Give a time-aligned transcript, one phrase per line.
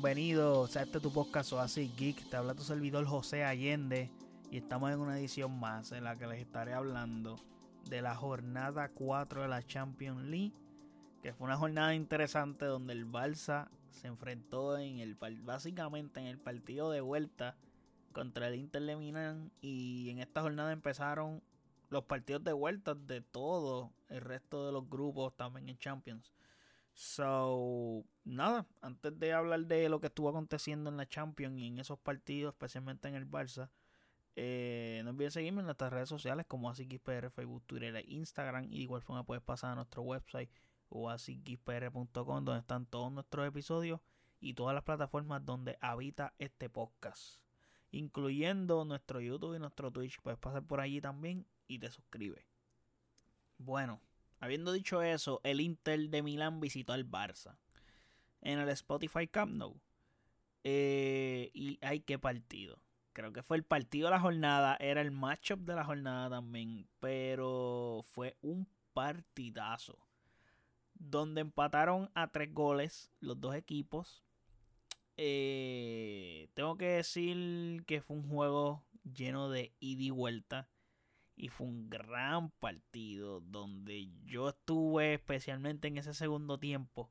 [0.00, 2.30] bienvenidos a este tu podcast así Geek.
[2.30, 4.08] Te habla tu servidor José Allende
[4.48, 7.34] y estamos en una edición más en la que les estaré hablando
[7.90, 10.52] de la jornada 4 de la Champions League,
[11.20, 16.38] que fue una jornada interesante donde el Barça se enfrentó en el básicamente en el
[16.38, 17.56] partido de vuelta
[18.12, 21.42] contra el Inter de Milán y en esta jornada empezaron
[21.90, 26.32] los partidos de vuelta de todo el resto de los grupos también en Champions.
[26.98, 31.78] So, nada, antes de hablar de lo que estuvo aconteciendo en la Champions y en
[31.78, 33.70] esos partidos, especialmente en el Barça,
[34.36, 38.66] eh, no olvides seguirme en nuestras redes sociales como AsiXPR, Facebook, Twitter e Instagram.
[38.66, 40.50] Y de igual forma puedes pasar a nuestro website
[40.88, 44.00] o asixpr.com donde están todos nuestros episodios
[44.40, 47.40] y todas las plataformas donde habita este podcast.
[47.90, 50.20] Incluyendo nuestro YouTube y nuestro Twitch.
[50.20, 52.44] Puedes pasar por allí también y te suscribes.
[53.56, 54.00] Bueno,
[54.40, 57.56] Habiendo dicho eso, el Inter de Milán visitó al Barça
[58.40, 59.80] en el Spotify Camp Nou.
[60.64, 62.82] Eh, y hay qué partido.
[63.12, 66.88] Creo que fue el partido de la jornada, era el matchup de la jornada también,
[67.00, 69.98] pero fue un partidazo.
[70.94, 74.24] Donde empataron a tres goles los dos equipos.
[75.16, 80.68] Eh, tengo que decir que fue un juego lleno de ida y vuelta
[81.34, 87.10] y fue un gran partido donde yo estuve especialmente en ese segundo tiempo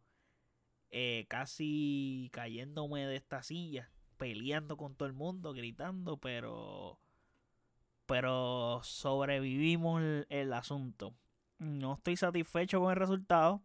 [0.92, 7.00] eh, casi cayéndome de esta silla peleando con todo el mundo gritando pero
[8.06, 11.14] pero sobrevivimos el, asunto
[11.60, 13.62] no estoy satisfecho con el resultado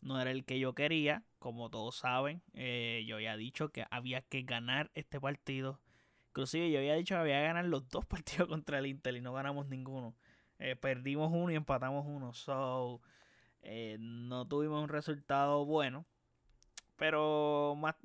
[0.00, 4.22] no era el que yo quería como todos saben eh, yo había dicho que había
[4.22, 5.80] que ganar este partido
[6.30, 9.32] Inclusive yo había dicho que había ganar los dos partidos contra el Inter y no
[9.32, 10.14] ganamos ninguno.
[10.58, 12.32] Eh, perdimos uno y empatamos uno.
[12.32, 13.00] So,
[13.98, 16.06] no tuvimos un resultado bueno.
[17.00, 17.96] Pero más,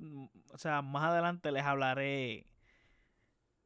[0.54, 2.46] o sea, más adelante les hablaré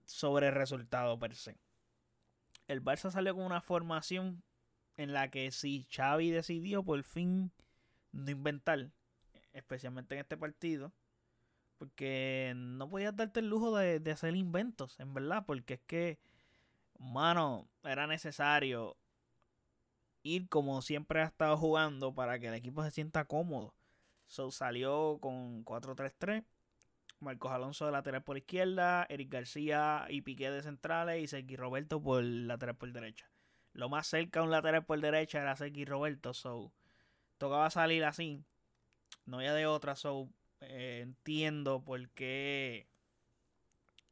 [0.04, 1.56] sobre el resultado per se.
[2.66, 4.42] El Barça salió con una formación
[4.96, 7.52] en la que si Xavi decidió por fin
[8.10, 8.90] no inventar,
[9.52, 10.92] especialmente en este partido,
[11.78, 15.44] porque no podías darte el lujo de, hacer inventos, en verdad.
[15.46, 16.19] Porque es que,
[16.98, 18.96] mano, era necesario
[20.24, 23.76] ir como siempre ha estado jugando para que el equipo se sienta cómodo.
[24.30, 26.44] So salió con 4-3-3.
[27.18, 32.00] Marcos Alonso de lateral por izquierda, Eric García y Piqué de centrales y Sergi Roberto
[32.00, 33.28] por lateral por derecha.
[33.72, 36.72] Lo más cerca a un lateral por derecha era Sergi Roberto, so
[37.38, 38.44] tocaba salir así.
[39.26, 40.30] No había de otra, so
[40.60, 42.86] eh, entiendo por qué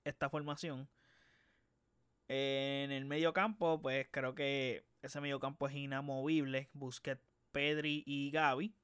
[0.04, 0.88] esta formación.
[2.26, 6.70] En el medio campo, pues creo que ese medio campo es inamovible.
[6.72, 8.74] Busquets, Pedri y Gaby.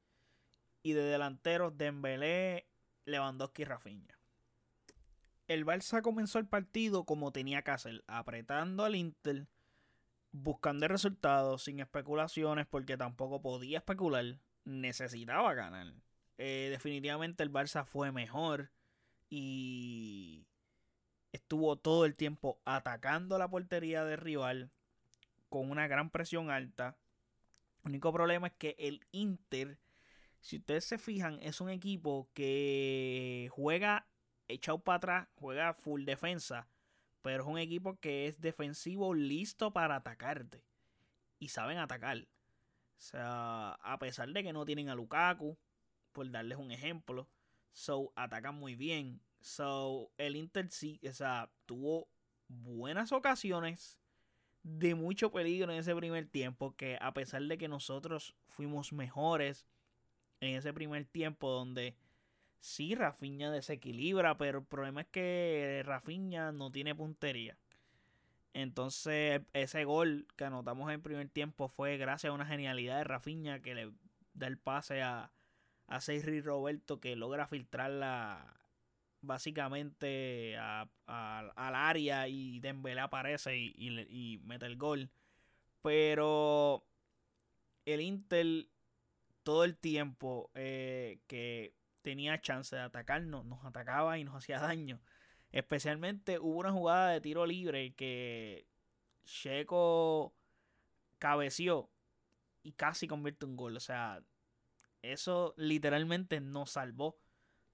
[0.85, 2.69] Y de delanteros, Dembélé,
[3.07, 4.19] Lewandowski y Rafinha.
[5.49, 9.49] El Barça comenzó el partido como tenía que hacer, apretando al Inter,
[10.31, 15.93] buscando el resultado, sin especulaciones, porque tampoco podía especular, necesitaba ganar.
[16.39, 18.71] Eh, definitivamente el Barça fue mejor
[19.31, 20.47] y
[21.33, 24.71] estuvo todo el tiempo atacando la portería del rival
[25.49, 26.97] con una gran presión alta.
[27.83, 29.79] El único problema es que el Inter,
[30.45, 34.07] si ustedes se fijan, es un equipo que juega
[34.47, 36.69] echado para atrás, juega full defensa,
[37.23, 40.63] pero es un equipo que es defensivo listo para atacarte
[41.39, 42.19] y saben atacar.
[42.19, 45.57] O sea, a pesar de que no tienen a Lukaku,
[46.13, 47.27] por darles un ejemplo.
[47.73, 49.23] So, atacan muy bien.
[49.41, 52.07] So, el Inter sí, o sea, tuvo
[52.49, 53.99] buenas ocasiones
[54.63, 56.77] de mucho peligro en ese primer tiempo.
[56.77, 59.65] Que a pesar de que nosotros fuimos mejores
[60.45, 61.95] en ese primer tiempo, donde
[62.61, 67.57] sí Rafinha desequilibra, pero el problema es que Rafinha no tiene puntería.
[68.55, 73.05] Entonces, ese gol que anotamos en el primer tiempo fue gracias a una genialidad de
[73.05, 73.93] Rafinha que le
[74.35, 75.33] da el pase a,
[75.89, 76.01] a
[76.43, 78.55] Roberto que logra filtrarla
[79.21, 85.11] básicamente al área y Dembélé aparece y, mete el gol.
[85.83, 86.85] Pero
[87.85, 88.67] el Inter
[89.45, 95.01] todo el tiempo eh, que tenía chance de atacarnos, nos atacaba y nos hacía daño.
[95.53, 98.67] Especialmente hubo una jugada de tiro libre que
[99.25, 100.35] Checo
[101.19, 101.91] cabeció
[102.63, 103.77] y casi convierte un gol.
[103.77, 104.23] O sea,
[105.03, 107.19] eso literalmente nos salvó.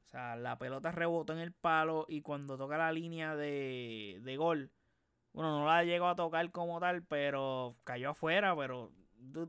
[0.04, 4.36] O sea, la pelota rebotó en el palo y cuando toca la línea de, de
[4.36, 4.72] gol,
[5.32, 8.92] bueno, no la llegó a tocar como tal, pero cayó afuera, pero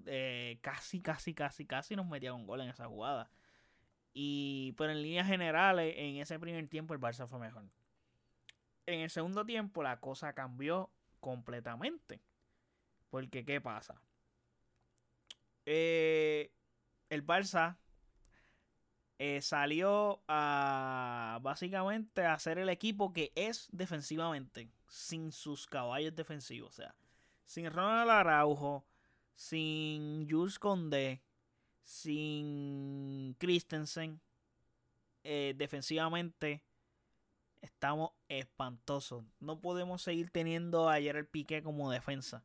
[0.05, 3.29] eh, casi, casi, casi, casi nos metía un gol en esa jugada.
[4.13, 7.63] Y, pero en líneas generales, en ese primer tiempo el Barça fue mejor.
[8.85, 12.21] En el segundo tiempo la cosa cambió completamente.
[13.09, 14.01] Porque, ¿qué pasa?
[15.65, 16.51] Eh,
[17.09, 17.77] el Barça
[19.19, 26.71] eh, salió a básicamente a ser el equipo que es defensivamente, sin sus caballos defensivos.
[26.71, 26.95] O sea,
[27.45, 28.85] sin Ronald Araujo,
[29.35, 31.21] sin Jules Condé,
[31.83, 34.21] sin Christensen,
[35.23, 36.63] eh, defensivamente
[37.61, 39.23] estamos espantosos.
[39.39, 42.43] No podemos seguir teniendo ayer el Piqué como defensa.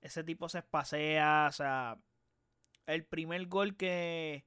[0.00, 1.98] Ese tipo se espasea, o sea,
[2.86, 4.44] el primer gol que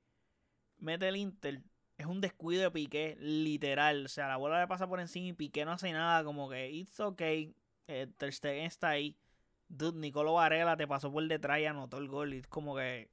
[0.77, 1.61] mete el Inter
[1.97, 4.05] es un descuido de Piqué, literal.
[4.05, 6.69] O sea, la bola le pasa por encima y Piqué no hace nada, como que
[6.69, 7.55] it's okay.
[7.87, 9.17] Eh, Ter Stegen está ahí.
[9.67, 12.33] Dude, Nicolo Varela te pasó por detrás y anotó el gol.
[12.33, 13.09] Y es como que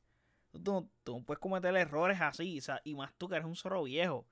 [0.63, 2.59] tú, tú puedes cometer errores así.
[2.59, 4.27] O sea, y más tú que eres un zorro viejo.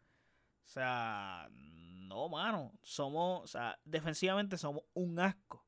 [0.65, 2.73] O sea, no, mano.
[2.83, 5.65] Somos, o sea, defensivamente somos un asco.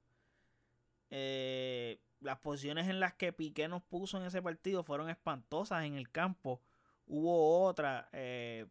[1.10, 5.94] Eh, las posiciones en las que Piqué nos puso en ese partido fueron espantosas en
[5.94, 6.60] el campo.
[7.06, 8.08] Hubo otra.
[8.12, 8.66] Eh,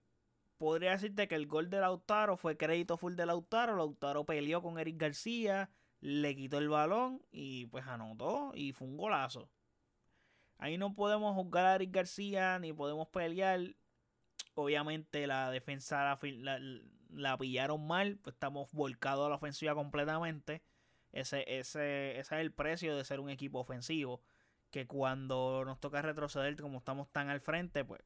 [0.58, 3.76] podría decirte que el gol de Lautaro fue crédito full de Lautaro.
[3.76, 5.70] Lautaro peleó con Eric García,
[6.02, 9.50] le quitó el balón y pues anotó y fue un golazo.
[10.58, 13.62] Ahí no podemos juzgar a Eric García ni podemos pelear.
[14.54, 16.60] Obviamente la defensa la,
[17.10, 20.62] la pillaron mal, pues estamos volcados a la ofensiva completamente.
[21.12, 24.22] Ese, ese, ese es el precio de ser un equipo ofensivo.
[24.70, 28.02] Que cuando nos toca retroceder, como estamos tan al frente, pues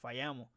[0.00, 0.48] fallamos.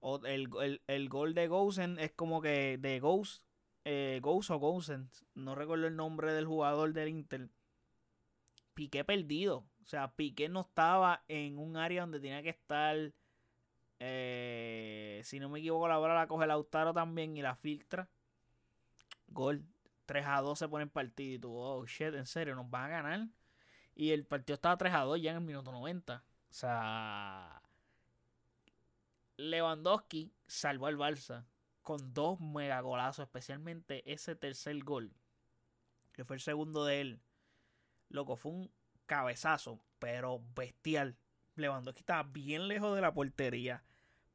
[0.00, 3.42] O el, gol de Gosen es como que de Ghost,
[3.84, 7.48] eh, Ghost o Gosen, no recuerdo el nombre del jugador del Inter.
[8.74, 9.66] Piqué perdido.
[9.82, 13.12] O sea, Piqué no estaba en un área donde tenía que estar.
[14.00, 18.08] Eh, si no me equivoco, la bola la coge Lautaro también y la filtra.
[19.28, 19.64] Gol.
[20.06, 22.84] 3 a 2 se pone el partido y tú, oh shit, en serio, nos van
[22.84, 23.28] a ganar.
[23.94, 26.16] Y el partido estaba 3 a 2 ya en el minuto 90.
[26.16, 27.62] O sea,
[29.36, 31.46] Lewandowski salvó al Barça
[31.84, 35.12] con dos megagolazos, especialmente ese tercer gol,
[36.12, 37.20] que fue el segundo de él.
[38.08, 38.72] Loco, fue un
[39.06, 41.16] cabezazo, pero bestial.
[41.56, 43.84] Lewandowski estaba bien lejos de la portería.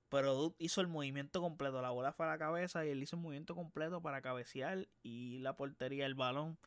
[0.10, 1.82] Pero hizo el movimiento completo.
[1.82, 5.38] La bola fue a la cabeza y él hizo el movimiento completo para cabecear y
[5.40, 6.58] la portería el balón.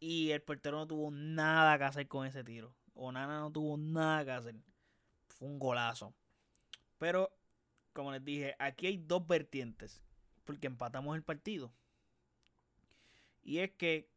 [0.00, 2.74] Y el portero no tuvo nada que hacer con ese tiro.
[2.94, 4.54] Onana no tuvo nada que hacer.
[5.28, 6.14] Fue un golazo.
[6.98, 7.27] Pero,
[7.98, 10.00] como les dije, aquí hay dos vertientes.
[10.44, 11.72] Porque empatamos el partido.
[13.42, 14.08] Y es que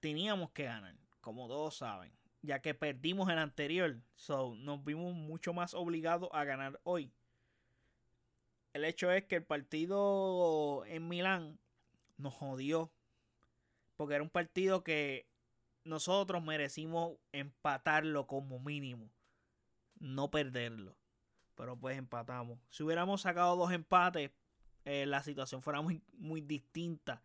[0.00, 2.10] teníamos que ganar, como todos saben.
[2.40, 4.00] Ya que perdimos el anterior.
[4.14, 7.12] So, nos vimos mucho más obligados a ganar hoy.
[8.72, 11.58] El hecho es que el partido en Milán
[12.16, 12.90] nos jodió.
[13.96, 15.26] Porque era un partido que
[15.84, 19.10] nosotros merecimos empatarlo como mínimo.
[20.00, 20.96] No perderlo.
[21.54, 22.58] Pero pues empatamos.
[22.70, 24.30] Si hubiéramos sacado dos empates,
[24.84, 27.22] eh, la situación fuera muy, muy distinta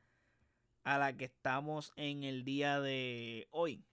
[0.84, 3.84] a la que estamos en el día de hoy.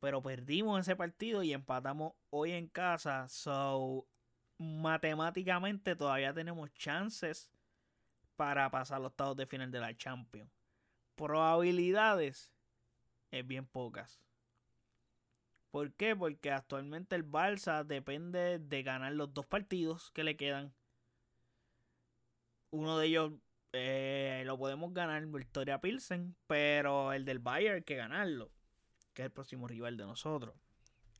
[0.00, 3.28] Pero perdimos ese partido y empatamos hoy en casa.
[3.28, 4.06] So,
[4.58, 7.50] matemáticamente todavía tenemos chances
[8.36, 10.50] para pasar los estados de final de la Champions.
[11.14, 12.54] Probabilidades
[13.30, 14.18] es bien pocas.
[15.70, 16.16] ¿Por qué?
[16.16, 20.74] Porque actualmente el Barça depende de ganar los dos partidos que le quedan.
[22.70, 23.32] Uno de ellos
[23.72, 28.50] eh, lo podemos ganar, Victoria Pilsen, pero el del Bayern hay que ganarlo,
[29.14, 30.54] que es el próximo rival de nosotros.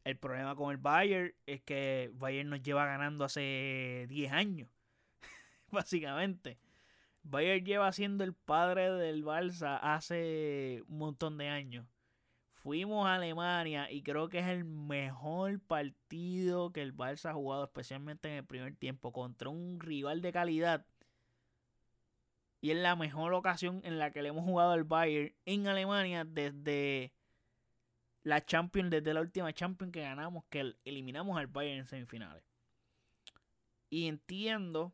[0.02, 4.68] El problema con el Bayern es que Bayern nos lleva ganando hace 10 años.
[5.70, 6.58] Básicamente.
[7.22, 11.86] Bayern lleva siendo el padre del Barça hace un montón de años.
[12.62, 17.64] Fuimos a Alemania y creo que es el mejor partido que el Barça ha jugado,
[17.64, 20.84] especialmente en el primer tiempo, contra un rival de calidad.
[22.60, 26.26] Y es la mejor ocasión en la que le hemos jugado al Bayern en Alemania
[26.26, 27.14] desde
[28.22, 32.44] la Champions desde la última Champions que ganamos, que eliminamos al Bayern en semifinales.
[33.88, 34.92] Y entiendo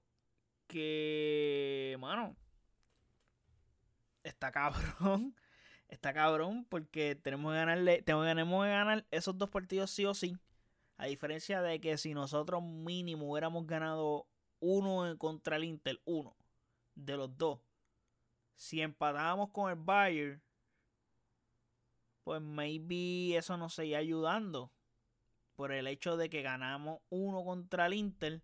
[0.68, 2.36] que, mano,
[4.22, 5.34] está cabrón.
[5.88, 10.36] Está cabrón porque tenemos que ganarle, tenemos que ganar esos dos partidos sí o sí.
[10.96, 14.26] A diferencia de que si nosotros mínimo hubiéramos ganado
[14.60, 16.36] uno contra el Inter, uno
[16.94, 17.60] de los dos.
[18.54, 20.42] Si empatábamos con el Bayern,
[22.24, 24.72] pues maybe eso nos seguía ayudando.
[25.54, 28.42] Por el hecho de que ganamos uno contra el Inter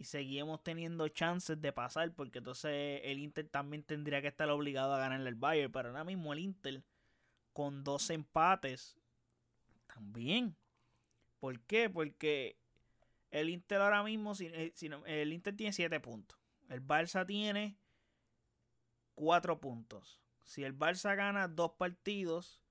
[0.00, 4.94] y seguimos teniendo chances de pasar, porque entonces el Inter también tendría que estar obligado
[4.94, 5.70] a ganarle al Bayern.
[5.70, 6.82] Pero ahora mismo el Inter,
[7.52, 8.98] con dos empates,
[9.86, 10.56] también.
[11.38, 11.90] ¿Por qué?
[11.90, 12.56] Porque
[13.30, 14.72] el Inter ahora mismo, eh,
[15.04, 16.38] el Inter tiene 7 puntos.
[16.70, 17.76] El Barça tiene
[19.16, 20.18] 4 puntos.
[20.44, 22.62] Si el Barça gana dos partidos,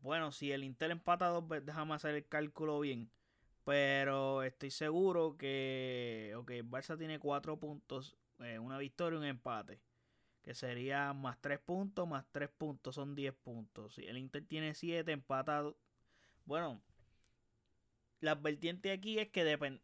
[0.00, 3.12] bueno, si el Inter empata dos, déjame hacer el cálculo bien.
[3.64, 9.80] Pero estoy seguro que okay, Barça tiene 4 puntos, eh, una victoria y un empate.
[10.42, 13.94] Que sería más 3 puntos, más 3 puntos, son 10 puntos.
[13.94, 15.76] Si el Inter tiene 7, empatado.
[16.44, 16.82] Bueno,
[18.20, 19.80] la advertiente aquí es que,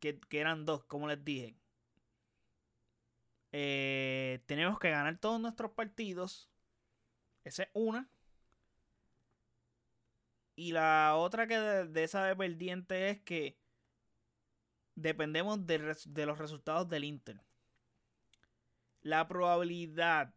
[0.00, 1.54] que, que eran dos, como les dije.
[3.52, 6.50] Eh, tenemos que ganar todos nuestros partidos.
[7.44, 8.08] Esa es una.
[10.54, 13.58] Y la otra que de, esa dependiente es que
[14.94, 17.40] dependemos de, los resultados del Inter.
[19.00, 20.34] La probabilidad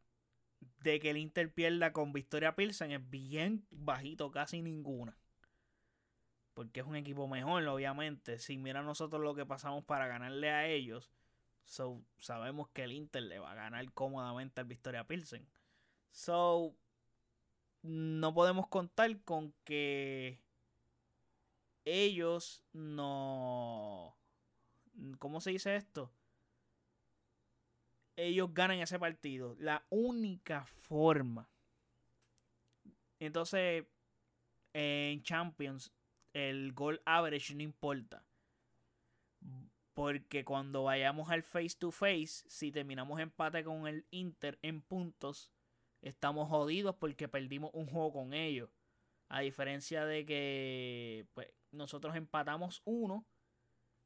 [0.82, 5.18] de que el Inter pierda con Victoria Pilsen es bien bajito, casi ninguna.
[6.54, 8.40] Porque es un equipo mejor, obviamente.
[8.40, 11.12] Si mira nosotros lo que pasamos para ganarle a ellos,
[11.66, 15.46] sabemos que el Inter le va a ganar cómodamente al Victoria Pilsen.
[16.12, 16.78] So,
[17.86, 20.42] no podemos contar con que
[21.86, 24.18] ellos no...
[25.20, 26.12] ¿Cómo se dice esto?
[28.16, 29.56] Ellos ganan ese partido.
[29.60, 31.50] La única forma.
[33.20, 33.86] Entonces,
[34.74, 35.92] en Champions,
[36.34, 38.24] el gol average no importa.
[39.94, 45.52] Porque cuando vayamos al face to face, si terminamos empate con el Inter en puntos,
[46.06, 48.70] estamos jodidos porque perdimos un juego con ellos.
[49.28, 53.26] A diferencia de que pues, nosotros empatamos uno,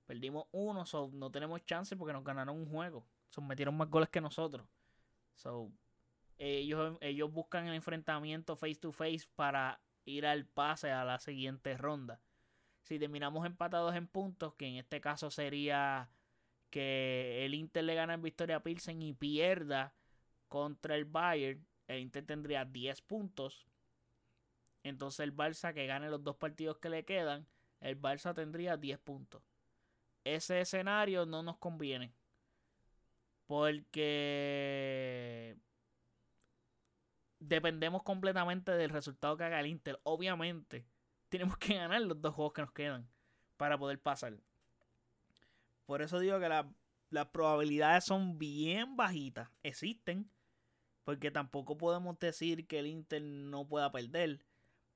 [0.05, 3.05] perdimos uno, so, no tenemos chance porque nos ganaron un juego.
[3.29, 4.65] So, metieron más goles que nosotros.
[5.35, 5.71] So,
[6.37, 11.77] ellos, ellos buscan el enfrentamiento face to face para ir al pase a la siguiente
[11.77, 12.21] ronda.
[12.83, 16.09] Si terminamos empatados en puntos, que en este caso sería
[16.69, 19.93] que el Inter le gana en Victoria Pilsen y pierda
[20.47, 23.65] contra el Bayern, el Inter tendría 10 puntos.
[24.83, 27.47] Entonces el Barça que gane los dos partidos que le quedan,
[27.81, 29.43] el Barça tendría 10 puntos.
[30.23, 32.13] Ese escenario no nos conviene.
[33.47, 35.57] Porque
[37.39, 39.99] dependemos completamente del resultado que haga el Inter.
[40.03, 40.85] Obviamente,
[41.29, 43.09] tenemos que ganar los dos juegos que nos quedan
[43.57, 44.37] para poder pasar.
[45.85, 46.49] Por eso digo que
[47.09, 49.49] las probabilidades son bien bajitas.
[49.63, 50.29] Existen,
[51.09, 54.45] porque tampoco podemos decir que el Inter no pueda perder.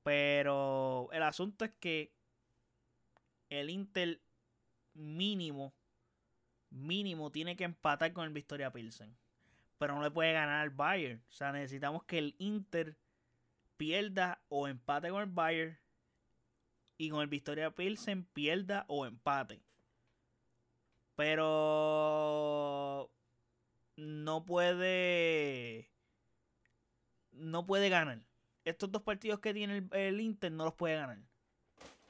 [0.04, 2.14] Pero el asunto es que
[3.48, 4.20] el Inter
[4.92, 5.74] mínimo,
[6.70, 9.16] mínimo tiene que empatar con el Victoria Pilsen.
[9.76, 11.20] Pero no le puede ganar al Bayern.
[11.28, 12.96] O sea, necesitamos que el Inter
[13.76, 15.76] pierda o empate con el Bayern.
[16.96, 19.64] Y con el Victoria Pilsen pierda o empate.
[21.16, 23.10] Pero
[23.96, 25.92] no puede
[27.34, 28.20] no puede ganar.
[28.64, 31.18] Estos dos partidos que tiene el, Inter no los puede ganar.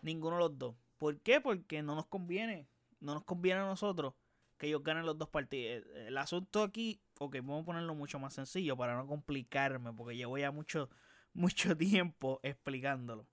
[0.03, 0.77] Ninguno de los dos.
[0.99, 1.41] ¿Por qué?
[1.41, 2.69] Porque no nos conviene.
[3.01, 4.15] No nos conviene a nosotros
[4.57, 5.85] que ellos ganen los dos partidos.
[5.95, 10.39] El asunto aquí, ok, vamos a ponerlo mucho más sencillo para no complicarme, porque llevo
[10.39, 10.89] ya mucho,
[11.33, 13.27] mucho tiempo explicándolo.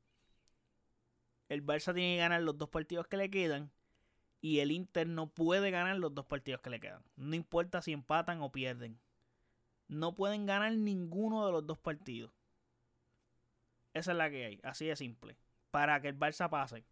[1.48, 3.72] El Barça tiene que ganar los dos partidos que le quedan
[4.40, 7.04] y el Inter no puede ganar los dos partidos que le quedan.
[7.16, 9.00] No importa si empatan o pierden
[9.92, 12.32] no pueden ganar ninguno de los dos partidos.
[13.94, 15.36] Esa es la que hay, así de simple.
[15.70, 16.86] Para que el Barça pase.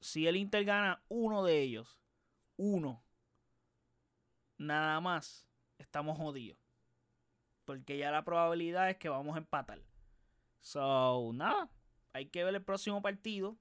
[0.00, 1.98] Si el Inter gana uno de ellos,
[2.56, 3.02] uno,
[4.56, 6.58] nada más, estamos jodidos.
[7.64, 9.80] Porque ya la probabilidad es que vamos a empatar.
[10.60, 11.68] So, nada,
[12.12, 13.56] hay que ver el próximo partido.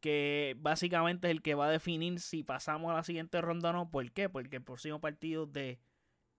[0.00, 3.72] Que básicamente es el que va a definir si pasamos a la siguiente ronda o
[3.72, 3.90] no.
[3.92, 4.28] ¿Por qué?
[4.28, 5.78] Porque el próximo partido de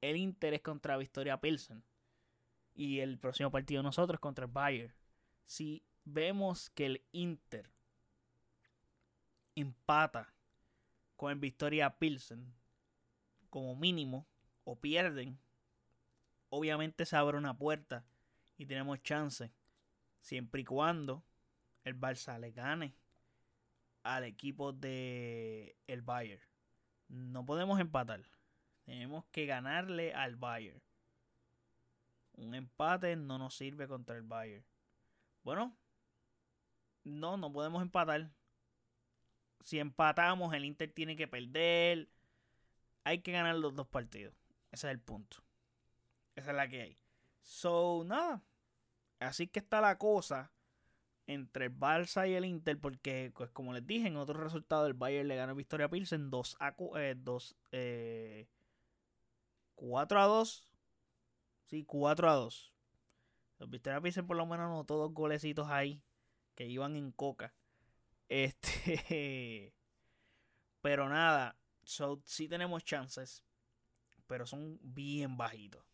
[0.03, 1.81] el Inter es contra Victoria Pilsen.
[2.75, 4.93] Y el próximo partido de nosotros contra el Bayern.
[5.45, 7.69] Si vemos que el Inter
[9.55, 10.33] empata
[11.15, 12.53] con el Victoria Pilsen
[13.49, 14.27] como mínimo
[14.65, 15.39] o pierden,
[16.49, 18.05] obviamente se abre una puerta
[18.57, 19.53] y tenemos chance
[20.19, 21.23] siempre y cuando
[21.85, 22.93] el Barça le gane
[24.01, 26.43] al equipo de el Bayern.
[27.07, 28.25] No podemos empatar.
[28.85, 30.81] Tenemos que ganarle al Bayern.
[32.35, 34.65] Un empate no nos sirve contra el Bayern.
[35.43, 35.75] Bueno,
[37.03, 38.29] no, no podemos empatar.
[39.63, 42.09] Si empatamos, el Inter tiene que perder.
[43.03, 44.33] Hay que ganar los dos partidos.
[44.71, 45.37] Ese es el punto.
[46.35, 46.97] Esa es la que hay.
[47.41, 48.41] So, nada.
[49.19, 50.51] Así que está la cosa
[51.27, 54.93] entre el Barça y el Inter, porque, pues, como les dije, en otro resultado, el
[54.93, 56.75] Bayern le ganó Victoria Pilsen 2 a
[57.15, 58.47] 2, eh,
[59.83, 60.65] 4 a 2.
[61.65, 62.73] Sí, 4 a 2.
[63.59, 66.01] Los Victoria por lo menos notó dos golecitos ahí
[66.55, 67.53] que iban en coca.
[68.29, 69.73] Este.
[70.81, 73.41] Pero nada, so, sí tenemos chances,
[74.27, 75.85] pero son bien bajitos.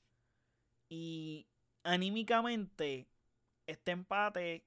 [0.90, 1.48] Y
[1.84, 3.08] anímicamente,
[3.68, 4.66] este empate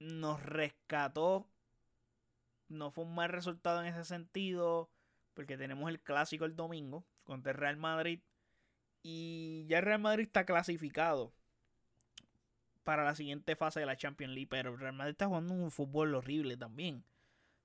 [0.00, 1.48] nos rescató.
[2.66, 4.90] No fue un mal resultado en ese sentido,
[5.32, 8.20] porque tenemos el clásico el domingo contra el Real Madrid.
[9.04, 11.32] Y ya el Real Madrid está clasificado
[12.82, 14.48] para la siguiente fase de la Champions League.
[14.50, 17.04] Pero el Real Madrid está jugando un fútbol horrible también.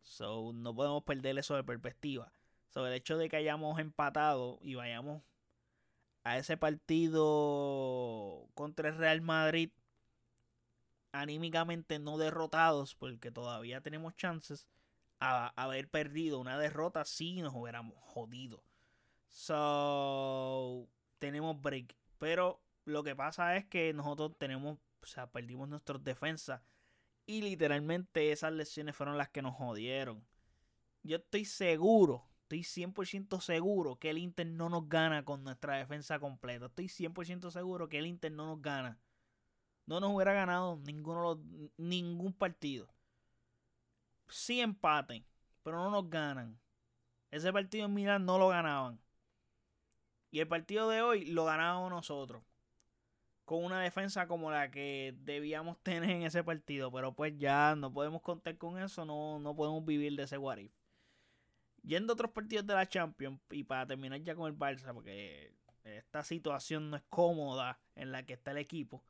[0.03, 2.31] So, no podemos perder eso de perspectiva.
[2.69, 5.23] Sobre el hecho de que hayamos empatado y vayamos
[6.23, 9.71] a ese partido contra el Real Madrid
[11.11, 14.67] anímicamente no derrotados, porque todavía tenemos chances,
[15.19, 18.61] a haber perdido una derrota si nos hubiéramos jodido.
[19.35, 20.87] So,
[21.19, 21.95] tenemos break.
[22.17, 26.61] Pero lo que pasa es que nosotros tenemos, o sea, perdimos nuestras defensas.
[27.25, 30.25] Y literalmente esas lesiones fueron las que nos jodieron.
[31.03, 36.19] Yo estoy seguro, estoy 100% seguro que el Inter no nos gana con nuestra defensa
[36.19, 36.67] completa.
[36.67, 38.99] Estoy 100% seguro que el Inter no nos gana
[39.85, 41.39] no nos hubiera ganado ninguno
[41.77, 42.87] ningún partido.
[44.27, 45.25] Sí empaten,
[45.63, 46.59] pero no nos ganan.
[47.31, 48.99] Ese partido en Milán no lo ganaban.
[50.31, 52.43] Y el partido de hoy lo ganábamos nosotros.
[53.45, 56.91] Con una defensa como la que debíamos tener en ese partido.
[56.91, 59.05] Pero pues ya no podemos contar con eso.
[59.05, 60.71] No, no podemos vivir de ese Warif.
[61.83, 63.39] Yendo a otros partidos de la Champions.
[63.51, 64.93] Y para terminar ya con el Barça.
[64.93, 69.03] Porque esta situación no es cómoda en la que está el equipo.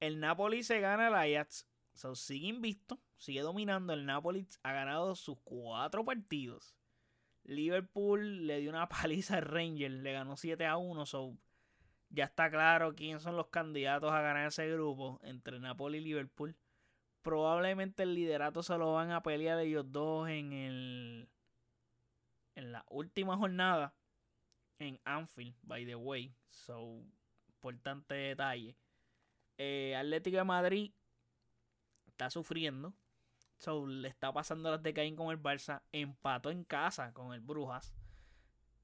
[0.00, 1.66] El Napoli se gana el Ajax.
[1.94, 3.92] So, sigue invicto, sigue dominando.
[3.92, 6.74] El Napoli ha ganado sus cuatro partidos.
[7.46, 11.06] Liverpool le dio una paliza al Ranger, le ganó 7 a 1.
[11.06, 11.36] So,
[12.10, 16.56] ya está claro quiénes son los candidatos a ganar ese grupo entre Napoli y Liverpool.
[17.22, 21.28] Probablemente el liderato se lo van a pelear ellos dos en el
[22.54, 23.94] en la última jornada
[24.78, 26.34] en Anfield, by the way.
[26.50, 27.02] So,
[27.48, 28.76] importante detalle.
[29.58, 30.92] Eh, Atlético de Madrid
[32.06, 32.94] está sufriendo.
[33.86, 35.82] Le está pasando las de Caín con el Barça.
[35.92, 37.94] Empató en casa con el Brujas.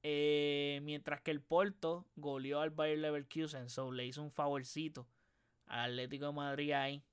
[0.03, 3.69] Eh, mientras que el Porto goleó al Bayer Leverkusen.
[3.69, 5.07] So le hizo un favorcito
[5.67, 7.03] al Atlético de Madrid ahí.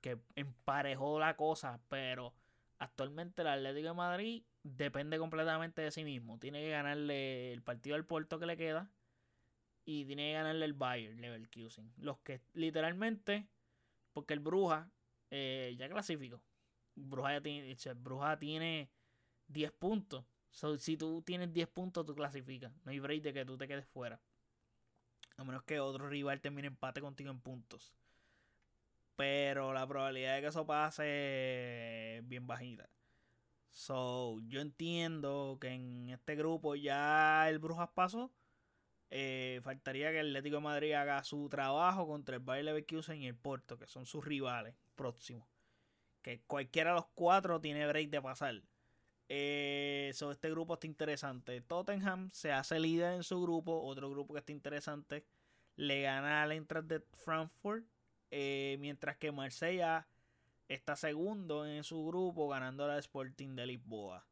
[0.00, 1.80] Que emparejó la cosa.
[1.88, 2.34] Pero
[2.78, 6.38] actualmente el Atlético de Madrid depende completamente de sí mismo.
[6.38, 8.90] Tiene que ganarle el partido al Porto que le queda
[9.84, 11.92] y tiene que ganarle el Bayern Leverkusen.
[11.96, 13.48] Los que literalmente,
[14.12, 14.90] porque el Bruja
[15.30, 16.42] eh, ya clasificó.
[16.98, 18.90] Bruja, ya tiene, Bruja tiene
[19.48, 20.24] 10 puntos.
[20.78, 22.72] si tú tienes 10 puntos, tú clasificas.
[22.84, 24.20] No hay break de que tú te quedes fuera.
[25.36, 27.94] A menos que otro rival termine empate contigo en puntos.
[29.16, 32.88] Pero la probabilidad de que eso pase es bien bajita.
[33.70, 38.32] So, yo entiendo que en este grupo ya el Brujas pasó.
[39.10, 43.26] Eh, faltaría que el Atlético de Madrid haga su trabajo contra el Bayer Leverkusen y
[43.26, 45.48] el Porto, que son sus rivales próximos.
[46.22, 48.62] Que cualquiera de los cuatro tiene break de pasar.
[49.28, 51.60] Eh, este grupo está interesante.
[51.60, 53.82] Tottenham se hace líder en su grupo.
[53.82, 55.24] Otro grupo que está interesante
[55.76, 57.84] le gana al Eintracht de Frankfurt.
[58.30, 60.06] Eh, mientras que Marsella
[60.68, 64.26] está segundo en su grupo ganando la Sporting de Lisboa.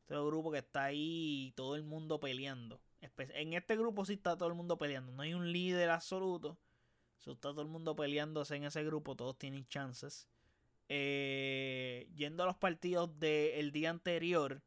[0.00, 2.80] Este grupo que está ahí todo el mundo peleando.
[3.00, 5.12] En este grupo sí está todo el mundo peleando.
[5.12, 6.58] No hay un líder absoluto.
[7.18, 9.14] está todo el mundo peleándose en ese grupo.
[9.14, 10.28] Todos tienen chances.
[10.88, 14.62] Eh, yendo a los partidos del día anterior.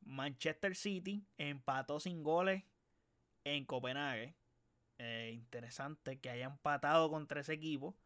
[0.00, 2.64] Manchester City empató sin goles
[3.44, 4.34] en Copenhague.
[4.98, 7.96] Eh, interesante que haya empatado contra ese equipo.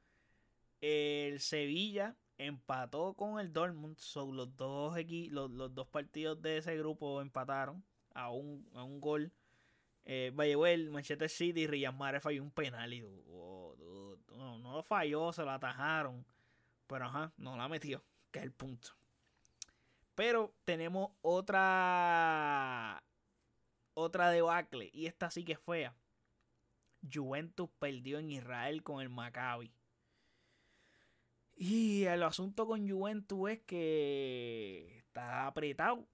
[0.81, 3.99] El Sevilla empató con el Dortmund.
[3.99, 4.97] Son los, dos
[5.31, 9.33] los dos partidos de ese grupo empataron a un, a un gol.
[10.05, 10.33] Eh,
[10.67, 15.51] el Manchester City, Riyad Mahrez falló un penal y no, no lo falló, se lo
[15.51, 16.25] atajaron.
[16.89, 18.91] Pero ajá, no la metió, que es el punto.
[20.15, 23.05] Pero tenemos otra
[23.95, 25.95] otra debacle y esta sí que es fea.
[27.13, 29.73] Juventus perdió en Israel con el Maccabi.
[31.55, 36.07] Y el asunto con Juventus es que está apretado.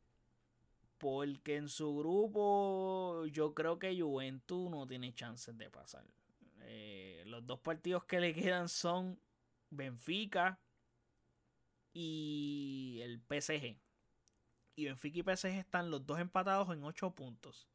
[0.99, 6.05] Porque en su grupo yo creo que Juventus no tiene chances de pasar.
[6.63, 9.21] Eh, los dos partidos que le quedan son
[9.69, 10.59] Benfica
[11.95, 13.79] y el PSG.
[14.77, 17.69] Y Benfica y PSG están los dos empatados en 8 puntos.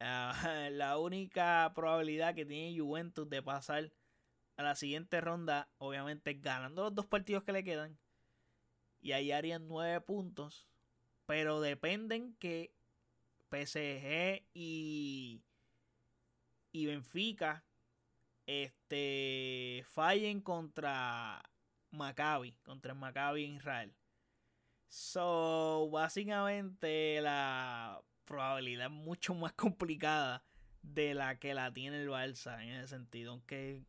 [0.00, 0.34] Ah,
[0.72, 3.92] la única probabilidad que tiene Juventus de pasar
[4.56, 7.96] a la siguiente ronda, obviamente ganando los dos partidos que le quedan.
[9.00, 10.66] Y ahí harían 9 puntos.
[11.26, 12.74] Pero dependen que
[13.50, 15.42] PSG y,
[16.72, 17.64] y Benfica
[18.46, 21.42] este, fallen contra
[21.94, 23.94] Maccabi, contra el Maccabi en Israel.
[24.88, 30.44] So, básicamente la probabilidad es mucho más complicada
[30.82, 33.32] de la que la tiene el Barça en ese sentido.
[33.32, 33.82] Aunque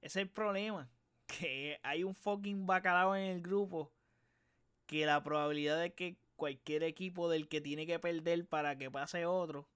[0.00, 0.88] ese es el problema.
[1.26, 3.90] Que hay un fucking bacalao en el grupo.
[4.86, 9.24] Que la probabilidad de que cualquier equipo del que tiene que perder para que pase
[9.24, 9.68] otro.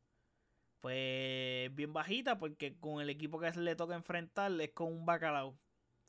[0.80, 2.38] Pues bien bajita.
[2.38, 5.58] Porque con el equipo que se le toca enfrentar es con un bacalao.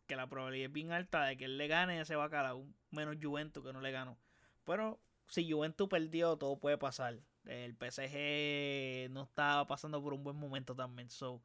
[0.09, 2.65] Que la probabilidad es bien alta de que él le gane ese bacalao.
[2.89, 4.17] Menos Juventus que no le ganó.
[4.65, 7.19] Pero si Juventus perdió, todo puede pasar.
[7.45, 11.11] El PSG no estaba pasando por un buen momento también.
[11.11, 11.43] So,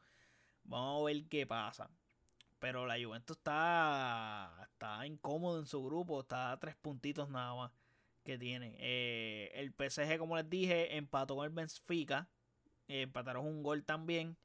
[0.62, 1.90] vamos a ver qué pasa.
[2.58, 6.22] Pero la Juventus está, está incómodo en su grupo.
[6.22, 7.70] Está a tres puntitos nada más
[8.24, 8.76] que tiene.
[8.78, 12.30] Eh, el PSG, como les dije, empató con el Benfica.
[12.88, 14.38] empataron un gol también.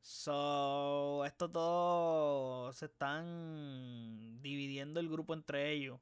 [0.00, 6.00] So, esto todo se están dividiendo el grupo entre ellos.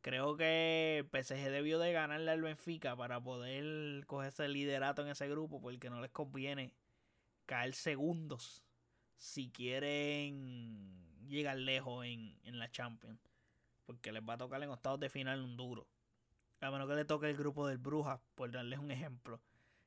[0.00, 5.08] Creo que el PSG debió de ganarle al Benfica para poder cogerse el liderato en
[5.08, 6.72] ese grupo porque no les conviene
[7.46, 8.62] caer segundos
[9.16, 13.18] si quieren llegar lejos en, la Champions.
[13.86, 15.86] Porque les va a tocar en octavos de final un duro.
[16.60, 19.40] A menos que le toque el grupo del Brujas, por darles un ejemplo.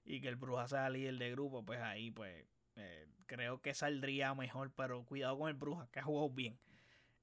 [0.04, 4.34] Y que el Brujas sea líder de grupo, pues ahí pues eh, creo que saldría
[4.36, 4.72] mejor.
[4.76, 6.60] Pero cuidado con el Brujas, que ha jugado bien.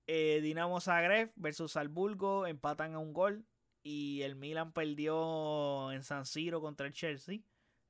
[0.07, 3.45] Eh, Dinamo Zagreb versus Salzburgo empatan a un gol.
[3.83, 7.41] Y el Milan perdió en San Siro contra el Chelsea.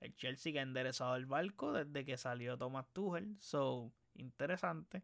[0.00, 3.36] El Chelsea que ha enderezado el barco desde que salió Thomas Tuchel.
[3.40, 5.02] So, interesante.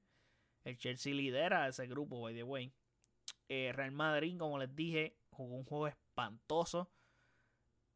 [0.64, 2.72] El Chelsea lidera ese grupo, by the way.
[3.48, 6.90] Eh, Real Madrid, como les dije, jugó un juego espantoso.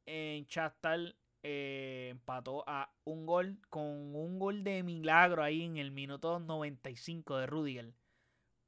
[0.07, 1.17] En Chastal
[1.51, 3.83] eh, empató a un gol con
[4.15, 7.95] un gol de milagro ahí en el minuto 95 de Rudiger.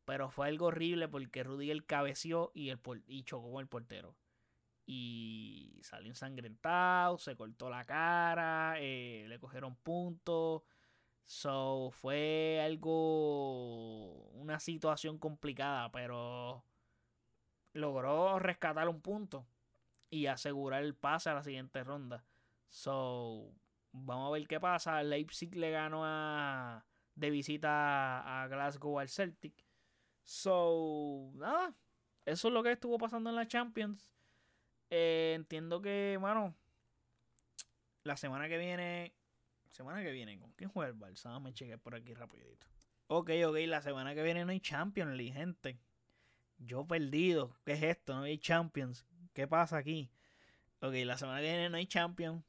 [0.06, 4.16] Pero fue algo horrible porque Rudiger cabeció y, el y chocó con el portero.
[4.86, 10.62] Y salió ensangrentado, se cortó la cara, eh, le cogieron puntos.
[11.26, 16.64] So, fue algo, una situación complicada, pero
[17.74, 19.46] logró rescatar un punto
[20.08, 22.24] y asegurar el pase a la siguiente ronda.
[22.70, 23.52] So,
[23.92, 25.02] vamos a ver qué pasa.
[25.02, 29.66] Leipzig le ganó a, de visita a Glasgow al Celtic.
[30.22, 31.74] So, nada,
[32.24, 34.10] eso es lo que estuvo pasando en la Champions.
[34.88, 36.54] Eh, entiendo que, bueno,
[38.04, 39.14] la semana que viene
[39.70, 41.40] Semana que viene, ¿con quién juega el Barça?
[41.40, 42.66] Me chequé por aquí rapidito.
[43.06, 45.78] Ok, ok, la semana que viene no hay Champions League, gente.
[46.58, 47.56] Yo perdido.
[47.64, 48.14] ¿Qué es esto?
[48.14, 49.06] No hay Champions.
[49.32, 50.10] ¿Qué pasa aquí?
[50.80, 52.44] Ok, la semana que viene no hay Champions.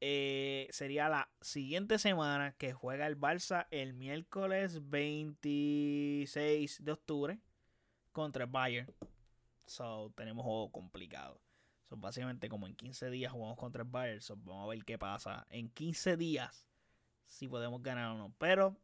[0.00, 7.40] Eh, sería la siguiente semana que juega el Barça el miércoles 26 de octubre
[8.12, 8.92] contra el Bayern.
[9.66, 11.40] So, tenemos juego complicado.
[11.88, 14.20] Son básicamente como en 15 días jugamos contra el Bayern.
[14.44, 16.66] vamos a ver qué pasa en 15 días.
[17.26, 18.32] Si podemos ganar o no.
[18.38, 18.76] Pero,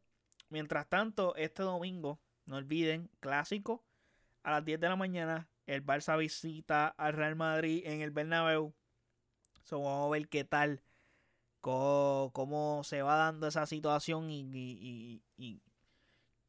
[0.49, 3.85] mientras tanto, este domingo, no olviden, clásico,
[4.43, 8.75] a las 10 de la mañana, el Barça visita al Real Madrid en el Bernabéu.
[9.63, 10.83] So, vamos a ver qué tal,
[11.65, 15.23] cómo, se va dando esa situación y,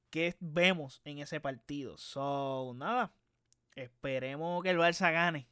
[0.09, 1.97] qué vemos en ese partido.
[1.97, 3.13] So, nada,
[3.75, 5.47] esperemos que el Barça gane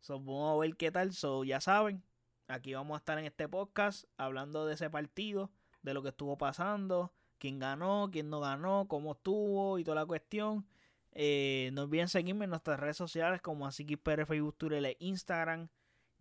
[0.00, 1.12] So, vamos a ver qué tal.
[1.12, 2.04] So, ya saben,
[2.46, 5.50] aquí vamos a estar en este podcast hablando de ese partido,
[5.82, 10.06] de lo que estuvo pasando, quién ganó, quién no ganó, cómo estuvo y toda la
[10.06, 10.66] cuestión.
[11.12, 15.68] Eh, no olviden seguirme en nuestras redes sociales como así Facebook, Twitter e Instagram.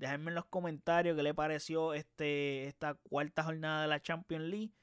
[0.04, 4.74] Déjenme en los comentarios qué le pareció este, esta cuarta jornada de la Champions League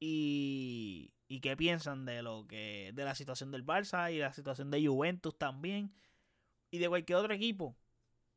[0.00, 4.72] y, y qué piensan de lo que de la situación del Barça y la situación
[4.72, 5.94] de Juventus también
[6.72, 7.76] y de cualquier otro equipo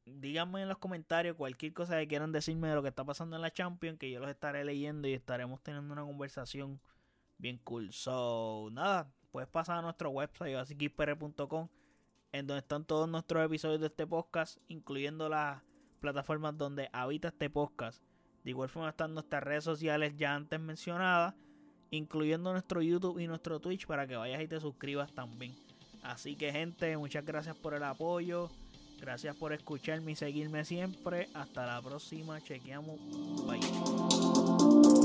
[0.05, 3.41] díganme en los comentarios cualquier cosa que quieran decirme de lo que está pasando en
[3.41, 6.79] la Champions, que yo los estaré leyendo y estaremos teniendo una conversación
[7.39, 7.91] bien cool.
[7.91, 10.75] So, nada, puedes pasar a nuestro website, así
[12.31, 15.63] en donde están todos nuestros episodios de este podcast, incluyendo las
[15.99, 18.01] plataformas donde habita este podcast.
[18.43, 21.35] De igual forma están nuestras redes sociales ya antes mencionadas,
[21.91, 25.53] incluyendo nuestro YouTube y nuestro Twitch para que vayas y te suscribas también.
[26.01, 28.49] Así que gente, muchas gracias por el apoyo.
[28.99, 31.29] Gracias por escucharme y seguirme siempre.
[31.33, 32.41] Hasta la próxima.
[32.41, 32.99] Chequeamos.
[33.45, 34.98] Bye.